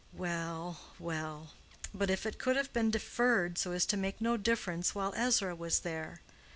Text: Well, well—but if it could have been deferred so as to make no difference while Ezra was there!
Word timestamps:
Well, 0.13 0.79
well—but 0.97 2.09
if 2.09 2.25
it 2.25 2.39
could 2.39 2.55
have 2.55 2.73
been 2.73 2.89
deferred 2.89 3.59
so 3.59 3.71
as 3.71 3.85
to 3.85 3.97
make 3.97 4.19
no 4.19 4.35
difference 4.35 4.95
while 4.95 5.13
Ezra 5.15 5.53
was 5.55 5.81
there! 5.81 6.21